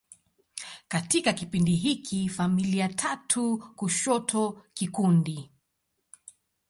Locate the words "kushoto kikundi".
3.75-5.51